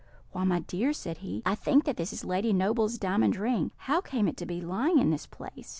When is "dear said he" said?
0.61-1.43